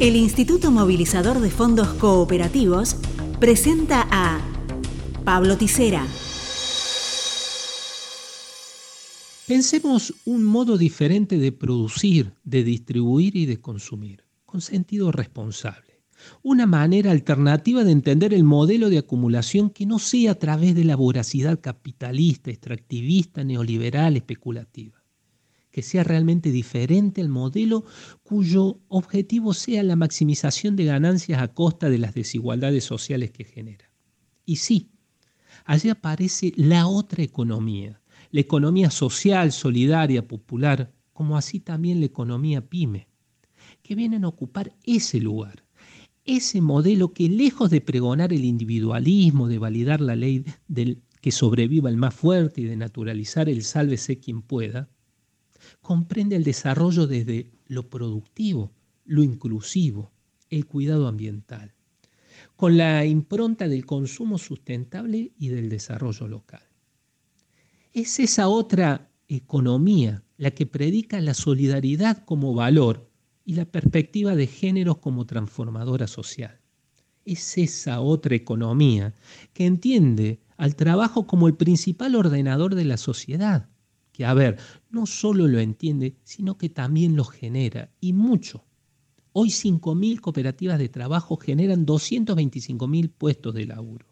El 0.00 0.14
Instituto 0.14 0.70
Movilizador 0.70 1.40
de 1.40 1.50
Fondos 1.50 1.88
Cooperativos 1.94 2.94
presenta 3.40 4.06
a 4.12 4.40
Pablo 5.24 5.56
Tisera. 5.56 6.06
Pensemos 9.48 10.14
un 10.24 10.44
modo 10.44 10.78
diferente 10.78 11.36
de 11.36 11.50
producir, 11.50 12.32
de 12.44 12.62
distribuir 12.62 13.34
y 13.34 13.46
de 13.46 13.60
consumir, 13.60 14.22
con 14.46 14.60
sentido 14.60 15.10
responsable. 15.10 16.04
Una 16.44 16.66
manera 16.66 17.10
alternativa 17.10 17.82
de 17.82 17.90
entender 17.90 18.32
el 18.32 18.44
modelo 18.44 18.90
de 18.90 18.98
acumulación 18.98 19.68
que 19.68 19.84
no 19.84 19.98
sea 19.98 20.30
a 20.30 20.34
través 20.36 20.76
de 20.76 20.84
la 20.84 20.94
voracidad 20.94 21.58
capitalista, 21.60 22.52
extractivista, 22.52 23.42
neoliberal, 23.42 24.16
especulativa 24.16 24.97
que 25.78 25.82
sea 25.84 26.02
realmente 26.02 26.50
diferente 26.50 27.20
al 27.20 27.28
modelo 27.28 27.84
cuyo 28.24 28.80
objetivo 28.88 29.54
sea 29.54 29.84
la 29.84 29.94
maximización 29.94 30.74
de 30.74 30.86
ganancias 30.86 31.40
a 31.40 31.54
costa 31.54 31.88
de 31.88 31.98
las 31.98 32.14
desigualdades 32.14 32.82
sociales 32.82 33.30
que 33.30 33.44
genera. 33.44 33.88
Y 34.44 34.56
sí, 34.56 34.90
allí 35.64 35.88
aparece 35.88 36.52
la 36.56 36.88
otra 36.88 37.22
economía, 37.22 38.02
la 38.32 38.40
economía 38.40 38.90
social, 38.90 39.52
solidaria, 39.52 40.26
popular, 40.26 40.92
como 41.12 41.36
así 41.36 41.60
también 41.60 42.00
la 42.00 42.06
economía 42.06 42.60
pyme, 42.60 43.06
que 43.84 43.94
vienen 43.94 44.24
a 44.24 44.28
ocupar 44.30 44.74
ese 44.82 45.20
lugar, 45.20 45.64
ese 46.24 46.60
modelo 46.60 47.12
que 47.12 47.28
lejos 47.28 47.70
de 47.70 47.80
pregonar 47.82 48.32
el 48.32 48.44
individualismo, 48.44 49.46
de 49.46 49.60
validar 49.60 50.00
la 50.00 50.16
ley 50.16 50.44
del 50.66 51.04
que 51.20 51.30
sobreviva 51.30 51.88
el 51.88 51.98
más 51.98 52.16
fuerte 52.16 52.62
y 52.62 52.64
de 52.64 52.76
naturalizar 52.76 53.48
el 53.48 53.62
sálvese 53.62 54.18
quien 54.18 54.42
pueda, 54.42 54.88
comprende 55.80 56.36
el 56.36 56.44
desarrollo 56.44 57.06
desde 57.06 57.50
lo 57.66 57.88
productivo, 57.88 58.72
lo 59.04 59.22
inclusivo, 59.22 60.12
el 60.50 60.66
cuidado 60.66 61.08
ambiental, 61.08 61.74
con 62.56 62.76
la 62.76 63.04
impronta 63.04 63.68
del 63.68 63.86
consumo 63.86 64.38
sustentable 64.38 65.32
y 65.38 65.48
del 65.48 65.68
desarrollo 65.68 66.28
local. 66.28 66.62
Es 67.92 68.18
esa 68.18 68.48
otra 68.48 69.10
economía 69.28 70.22
la 70.36 70.50
que 70.52 70.66
predica 70.66 71.20
la 71.20 71.34
solidaridad 71.34 72.24
como 72.24 72.54
valor 72.54 73.10
y 73.44 73.54
la 73.54 73.64
perspectiva 73.64 74.34
de 74.36 74.46
géneros 74.46 74.98
como 74.98 75.26
transformadora 75.26 76.06
social. 76.06 76.60
Es 77.24 77.58
esa 77.58 78.00
otra 78.00 78.34
economía 78.34 79.14
que 79.52 79.66
entiende 79.66 80.40
al 80.56 80.76
trabajo 80.76 81.26
como 81.26 81.48
el 81.48 81.54
principal 81.54 82.14
ordenador 82.14 82.74
de 82.74 82.84
la 82.84 82.96
sociedad, 82.96 83.68
que, 84.18 84.26
a 84.26 84.34
ver, 84.34 84.58
no 84.90 85.06
solo 85.06 85.46
lo 85.46 85.60
entiende, 85.60 86.16
sino 86.24 86.58
que 86.58 86.68
también 86.68 87.14
lo 87.14 87.22
genera, 87.22 87.92
y 88.00 88.12
mucho. 88.12 88.64
Hoy 89.32 89.50
5.000 89.50 90.20
cooperativas 90.20 90.76
de 90.80 90.88
trabajo 90.88 91.36
generan 91.36 91.86
225.000 91.86 93.12
puestos 93.16 93.54
de 93.54 93.66
laburo. 93.66 94.08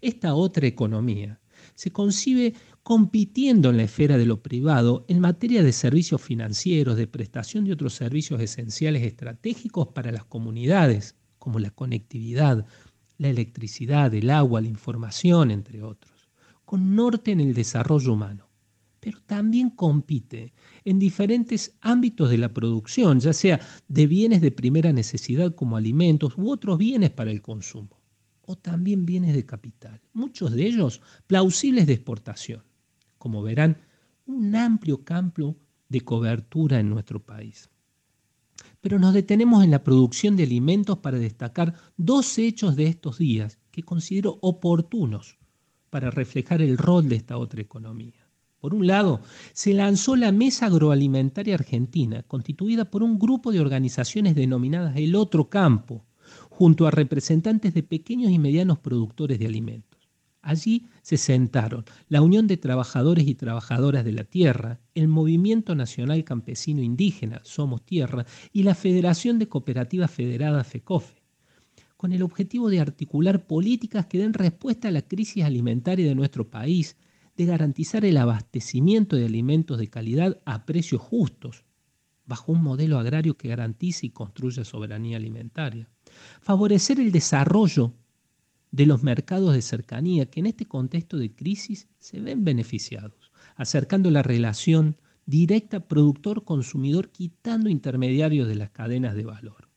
Esta 0.00 0.34
otra 0.34 0.66
economía 0.66 1.40
se 1.76 1.92
concibe 1.92 2.54
compitiendo 2.82 3.70
en 3.70 3.76
la 3.76 3.84
esfera 3.84 4.18
de 4.18 4.26
lo 4.26 4.42
privado 4.42 5.04
en 5.06 5.20
materia 5.20 5.62
de 5.62 5.72
servicios 5.72 6.20
financieros, 6.20 6.96
de 6.96 7.06
prestación 7.06 7.64
de 7.64 7.74
otros 7.74 7.94
servicios 7.94 8.40
esenciales 8.40 9.04
estratégicos 9.04 9.86
para 9.86 10.10
las 10.10 10.24
comunidades, 10.24 11.14
como 11.38 11.60
la 11.60 11.70
conectividad, 11.70 12.66
la 13.18 13.28
electricidad, 13.28 14.12
el 14.12 14.30
agua, 14.30 14.60
la 14.60 14.66
información, 14.66 15.52
entre 15.52 15.84
otros, 15.84 16.28
con 16.64 16.96
norte 16.96 17.30
en 17.30 17.38
el 17.38 17.54
desarrollo 17.54 18.14
humano 18.14 18.51
pero 19.02 19.20
también 19.26 19.70
compite 19.70 20.54
en 20.84 21.00
diferentes 21.00 21.76
ámbitos 21.80 22.30
de 22.30 22.38
la 22.38 22.54
producción, 22.54 23.18
ya 23.18 23.32
sea 23.32 23.58
de 23.88 24.06
bienes 24.06 24.40
de 24.40 24.52
primera 24.52 24.92
necesidad 24.92 25.56
como 25.56 25.76
alimentos 25.76 26.34
u 26.38 26.52
otros 26.52 26.78
bienes 26.78 27.10
para 27.10 27.32
el 27.32 27.42
consumo, 27.42 28.00
o 28.42 28.54
también 28.54 29.04
bienes 29.04 29.34
de 29.34 29.44
capital, 29.44 30.00
muchos 30.12 30.52
de 30.52 30.66
ellos 30.66 31.00
plausibles 31.26 31.88
de 31.88 31.94
exportación. 31.94 32.62
Como 33.18 33.42
verán, 33.42 33.78
un 34.24 34.54
amplio 34.54 35.02
campo 35.02 35.56
de 35.88 36.02
cobertura 36.02 36.78
en 36.78 36.88
nuestro 36.88 37.18
país. 37.18 37.70
Pero 38.80 39.00
nos 39.00 39.14
detenemos 39.14 39.64
en 39.64 39.72
la 39.72 39.82
producción 39.82 40.36
de 40.36 40.44
alimentos 40.44 40.98
para 40.98 41.18
destacar 41.18 41.74
dos 41.96 42.38
hechos 42.38 42.76
de 42.76 42.86
estos 42.86 43.18
días 43.18 43.58
que 43.72 43.82
considero 43.82 44.38
oportunos 44.42 45.38
para 45.90 46.12
reflejar 46.12 46.62
el 46.62 46.78
rol 46.78 47.08
de 47.08 47.16
esta 47.16 47.36
otra 47.36 47.60
economía. 47.60 48.21
Por 48.62 48.74
un 48.74 48.86
lado, 48.86 49.20
se 49.52 49.74
lanzó 49.74 50.14
la 50.14 50.30
Mesa 50.30 50.66
Agroalimentaria 50.66 51.56
Argentina, 51.56 52.22
constituida 52.22 52.84
por 52.84 53.02
un 53.02 53.18
grupo 53.18 53.50
de 53.50 53.58
organizaciones 53.58 54.36
denominadas 54.36 54.96
El 54.96 55.16
Otro 55.16 55.50
Campo, 55.50 56.06
junto 56.48 56.86
a 56.86 56.92
representantes 56.92 57.74
de 57.74 57.82
pequeños 57.82 58.30
y 58.30 58.38
medianos 58.38 58.78
productores 58.78 59.40
de 59.40 59.46
alimentos. 59.46 60.08
Allí 60.42 60.86
se 61.02 61.16
sentaron 61.16 61.84
la 62.08 62.22
Unión 62.22 62.46
de 62.46 62.56
Trabajadores 62.56 63.26
y 63.26 63.34
Trabajadoras 63.34 64.04
de 64.04 64.12
la 64.12 64.22
Tierra, 64.22 64.78
el 64.94 65.08
Movimiento 65.08 65.74
Nacional 65.74 66.22
Campesino 66.22 66.82
Indígena, 66.82 67.40
Somos 67.42 67.84
Tierra, 67.84 68.26
y 68.52 68.62
la 68.62 68.76
Federación 68.76 69.40
de 69.40 69.48
Cooperativas 69.48 70.12
Federadas 70.12 70.68
FECOFE, 70.68 71.20
con 71.96 72.12
el 72.12 72.22
objetivo 72.22 72.70
de 72.70 72.78
articular 72.78 73.44
políticas 73.44 74.06
que 74.06 74.18
den 74.18 74.34
respuesta 74.34 74.86
a 74.86 74.92
la 74.92 75.02
crisis 75.02 75.42
alimentaria 75.42 76.06
de 76.06 76.14
nuestro 76.14 76.48
país, 76.48 76.96
de 77.36 77.46
garantizar 77.46 78.04
el 78.04 78.16
abastecimiento 78.16 79.16
de 79.16 79.26
alimentos 79.26 79.78
de 79.78 79.88
calidad 79.88 80.40
a 80.44 80.66
precios 80.66 81.00
justos, 81.00 81.64
bajo 82.26 82.52
un 82.52 82.62
modelo 82.62 82.98
agrario 82.98 83.36
que 83.36 83.48
garantice 83.48 84.06
y 84.06 84.10
construya 84.10 84.64
soberanía 84.64 85.16
alimentaria. 85.16 85.88
Favorecer 86.40 87.00
el 87.00 87.12
desarrollo 87.12 87.94
de 88.70 88.86
los 88.86 89.02
mercados 89.02 89.54
de 89.54 89.62
cercanía 89.62 90.26
que 90.26 90.40
en 90.40 90.46
este 90.46 90.66
contexto 90.66 91.16
de 91.18 91.34
crisis 91.34 91.88
se 91.98 92.20
ven 92.20 92.44
beneficiados, 92.44 93.32
acercando 93.56 94.10
la 94.10 94.22
relación 94.22 94.96
directa 95.26 95.80
productor-consumidor 95.80 97.10
quitando 97.10 97.68
intermediarios 97.68 98.48
de 98.48 98.56
las 98.56 98.70
cadenas 98.70 99.14
de 99.14 99.24
valor. 99.24 99.71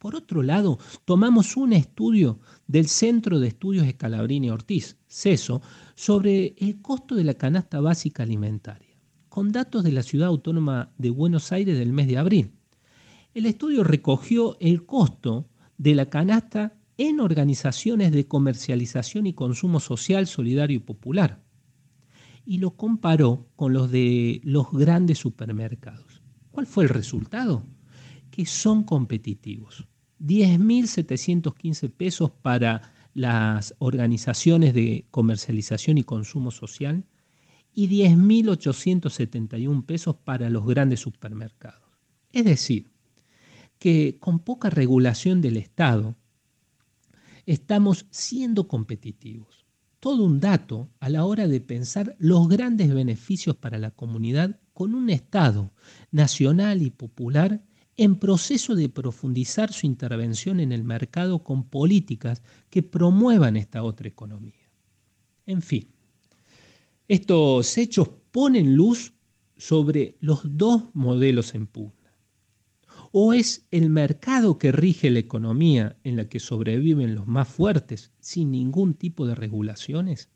Por 0.00 0.16
otro 0.16 0.42
lado, 0.42 0.78
tomamos 1.04 1.58
un 1.58 1.74
estudio 1.74 2.40
del 2.66 2.88
Centro 2.88 3.38
de 3.38 3.48
Estudios 3.48 3.86
Escalabrini 3.86 4.48
Ortiz, 4.48 4.96
CESO, 5.06 5.60
sobre 5.94 6.54
el 6.56 6.80
costo 6.80 7.14
de 7.14 7.24
la 7.24 7.34
canasta 7.34 7.80
básica 7.80 8.22
alimentaria, 8.22 8.96
con 9.28 9.52
datos 9.52 9.84
de 9.84 9.92
la 9.92 10.02
Ciudad 10.02 10.28
Autónoma 10.28 10.90
de 10.96 11.10
Buenos 11.10 11.52
Aires 11.52 11.78
del 11.78 11.92
mes 11.92 12.08
de 12.08 12.16
abril. 12.16 12.52
El 13.34 13.44
estudio 13.44 13.84
recogió 13.84 14.56
el 14.58 14.86
costo 14.86 15.50
de 15.76 15.94
la 15.94 16.08
canasta 16.08 16.78
en 16.96 17.20
organizaciones 17.20 18.10
de 18.10 18.26
comercialización 18.26 19.26
y 19.26 19.34
consumo 19.34 19.80
social, 19.80 20.26
solidario 20.26 20.78
y 20.78 20.80
popular, 20.80 21.42
y 22.46 22.56
lo 22.56 22.70
comparó 22.70 23.50
con 23.54 23.74
los 23.74 23.90
de 23.90 24.40
los 24.44 24.70
grandes 24.72 25.18
supermercados. 25.18 26.22
¿Cuál 26.52 26.66
fue 26.66 26.84
el 26.84 26.88
resultado? 26.88 27.66
Que 28.30 28.46
son 28.46 28.84
competitivos. 28.84 29.89
10.715 30.20 31.90
pesos 31.90 32.30
para 32.30 32.92
las 33.14 33.74
organizaciones 33.78 34.74
de 34.74 35.06
comercialización 35.10 35.98
y 35.98 36.04
consumo 36.04 36.50
social 36.50 37.04
y 37.72 37.88
10.871 37.88 39.84
pesos 39.84 40.16
para 40.16 40.50
los 40.50 40.66
grandes 40.66 41.00
supermercados. 41.00 41.82
Es 42.32 42.44
decir, 42.44 42.90
que 43.78 44.18
con 44.20 44.40
poca 44.40 44.70
regulación 44.70 45.40
del 45.40 45.56
Estado 45.56 46.14
estamos 47.46 48.06
siendo 48.10 48.68
competitivos. 48.68 49.66
Todo 49.98 50.24
un 50.24 50.40
dato 50.40 50.90
a 51.00 51.08
la 51.08 51.24
hora 51.24 51.48
de 51.48 51.60
pensar 51.60 52.16
los 52.18 52.48
grandes 52.48 52.92
beneficios 52.92 53.56
para 53.56 53.78
la 53.78 53.90
comunidad 53.90 54.60
con 54.72 54.94
un 54.94 55.10
Estado 55.10 55.72
nacional 56.10 56.82
y 56.82 56.90
popular 56.90 57.62
en 58.00 58.16
proceso 58.16 58.74
de 58.76 58.88
profundizar 58.88 59.74
su 59.74 59.84
intervención 59.84 60.58
en 60.58 60.72
el 60.72 60.84
mercado 60.84 61.44
con 61.44 61.68
políticas 61.68 62.42
que 62.70 62.82
promuevan 62.82 63.58
esta 63.58 63.82
otra 63.82 64.08
economía. 64.08 64.70
En 65.44 65.60
fin, 65.60 65.86
estos 67.08 67.76
hechos 67.76 68.08
ponen 68.30 68.74
luz 68.74 69.12
sobre 69.58 70.16
los 70.20 70.40
dos 70.44 70.84
modelos 70.94 71.54
en 71.54 71.66
pugna. 71.66 72.14
O 73.12 73.34
es 73.34 73.66
el 73.70 73.90
mercado 73.90 74.56
que 74.56 74.72
rige 74.72 75.10
la 75.10 75.18
economía 75.18 75.98
en 76.02 76.16
la 76.16 76.26
que 76.26 76.40
sobreviven 76.40 77.14
los 77.14 77.26
más 77.26 77.48
fuertes 77.48 78.12
sin 78.18 78.50
ningún 78.50 78.94
tipo 78.94 79.26
de 79.26 79.34
regulaciones, 79.34 80.30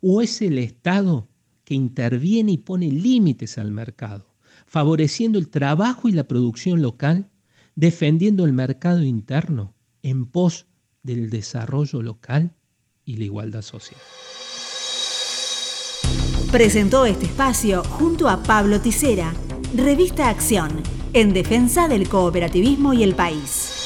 o 0.00 0.22
es 0.22 0.40
el 0.40 0.56
Estado 0.56 1.28
que 1.64 1.74
interviene 1.74 2.52
y 2.52 2.58
pone 2.58 2.92
límites 2.92 3.58
al 3.58 3.72
mercado 3.72 4.27
favoreciendo 4.68 5.38
el 5.38 5.48
trabajo 5.48 6.08
y 6.08 6.12
la 6.12 6.24
producción 6.24 6.82
local, 6.82 7.30
defendiendo 7.74 8.44
el 8.44 8.52
mercado 8.52 9.02
interno 9.02 9.74
en 10.02 10.26
pos 10.26 10.66
del 11.02 11.30
desarrollo 11.30 12.02
local 12.02 12.54
y 13.04 13.16
la 13.16 13.24
igualdad 13.24 13.62
social. 13.62 14.00
Presentó 16.52 17.06
este 17.06 17.26
espacio 17.26 17.82
junto 17.84 18.28
a 18.28 18.42
Pablo 18.42 18.80
Tisera, 18.80 19.34
Revista 19.74 20.28
Acción 20.28 20.82
en 21.12 21.32
defensa 21.32 21.88
del 21.88 22.08
cooperativismo 22.08 22.92
y 22.92 23.02
el 23.02 23.14
país. 23.14 23.77